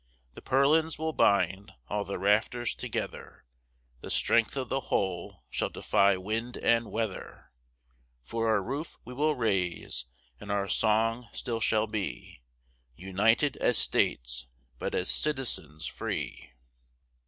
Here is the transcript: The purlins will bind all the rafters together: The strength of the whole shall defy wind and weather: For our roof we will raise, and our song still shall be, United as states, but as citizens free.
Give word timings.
The 0.33 0.41
purlins 0.41 0.97
will 0.97 1.13
bind 1.13 1.73
all 1.87 2.03
the 2.03 2.17
rafters 2.17 2.73
together: 2.73 3.45
The 3.99 4.09
strength 4.09 4.57
of 4.57 4.67
the 4.67 4.79
whole 4.89 5.43
shall 5.51 5.69
defy 5.69 6.17
wind 6.17 6.57
and 6.57 6.89
weather: 6.89 7.51
For 8.23 8.47
our 8.49 8.63
roof 8.63 8.97
we 9.05 9.13
will 9.13 9.35
raise, 9.35 10.07
and 10.39 10.51
our 10.51 10.67
song 10.67 11.29
still 11.33 11.59
shall 11.59 11.85
be, 11.85 12.41
United 12.95 13.57
as 13.57 13.77
states, 13.77 14.47
but 14.79 14.95
as 14.95 15.07
citizens 15.07 15.85
free. 15.85 16.49